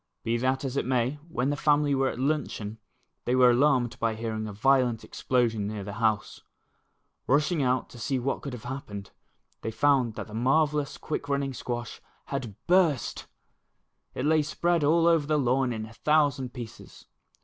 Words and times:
Be 0.23 0.35
that 0.37 0.65
as 0.65 0.77
it 0.77 0.85
may, 0.87 1.19
when 1.29 1.51
the 1.51 1.55
family 1.55 1.93
were 1.93 2.07
at 2.09 2.17
luncheon, 2.17 2.79
they 3.25 3.35
were 3.35 3.51
alarmed 3.51 3.99
by 3.99 4.15
hearing 4.15 4.47
a 4.47 4.51
violent 4.51 5.03
explosion 5.03 5.67
near 5.67 5.83
the 5.83 5.93
house. 6.01 6.41
Rushing 7.27 7.61
out 7.61 7.87
to 7.91 7.99
sec 7.99 8.19
what 8.21 8.41
could 8.41 8.53
have 8.53 8.63
happened, 8.63 9.11
they 9.61 9.69
found 9.69 10.15
that 10.15 10.25
the 10.25 10.33
marvellous 10.33 10.97
quick 10.97 11.29
running 11.29 11.53
squash 11.53 12.01
had 12.33 12.55
burst!! 12.65 13.27
It 14.15 14.25
lay 14.25 14.41
spread 14.41 14.83
all 14.83 15.05
over 15.05 15.27
the 15.27 15.37
lawn 15.37 15.71
in 15.71 15.85
a 15.85 15.93
thousand 15.93 16.51
pieces. 16.51 17.05